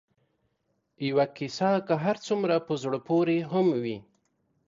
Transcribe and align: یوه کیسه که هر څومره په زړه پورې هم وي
یوه 1.07 1.25
کیسه 1.37 1.69
که 1.87 1.95
هر 2.05 2.15
څومره 2.25 2.55
په 2.67 2.73
زړه 2.83 2.99
پورې 3.07 3.37
هم 3.51 3.67
وي 3.83 3.97